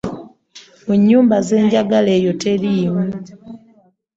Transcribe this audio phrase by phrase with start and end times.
[0.85, 3.01] Munyumba zenjagala eyo terimu.